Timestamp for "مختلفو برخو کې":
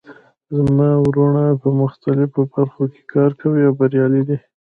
1.81-3.01